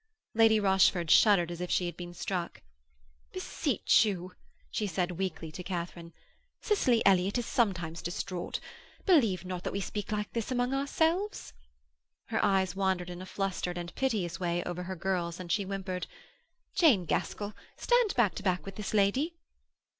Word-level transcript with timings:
Lady 0.33 0.59
Rochford 0.59 1.11
shuddered 1.11 1.51
as 1.51 1.61
if 1.61 1.69
she 1.69 1.85
had 1.85 1.95
been 1.95 2.15
struck. 2.15 2.63
'Beseech 3.31 4.03
you,' 4.03 4.33
she 4.71 4.87
said 4.87 5.11
weakly 5.19 5.51
to 5.51 5.61
Katharine. 5.61 6.11
'Cicely 6.59 7.05
Elliott 7.05 7.37
is 7.37 7.45
sometimes 7.45 8.01
distraught. 8.01 8.59
Believe 9.05 9.45
not 9.45 9.63
that 9.63 9.71
we 9.71 9.79
speak 9.79 10.11
like 10.11 10.33
this 10.33 10.49
among 10.51 10.73
ourselves.' 10.73 11.53
Her 12.29 12.43
eyes 12.43 12.75
wandered 12.75 13.11
in 13.11 13.21
a 13.21 13.27
flustered 13.27 13.77
and 13.77 13.93
piteous 13.93 14.39
way 14.39 14.63
over 14.63 14.81
her 14.81 14.95
girls 14.95 15.39
and 15.39 15.51
she 15.51 15.65
whimpered, 15.65 16.07
'Jane 16.73 17.05
Gaskell, 17.05 17.53
stand 17.77 18.15
back 18.15 18.33
to 18.33 18.41
back 18.41 18.65
with 18.65 18.77
this 18.77 18.95
lady.' 18.95 19.35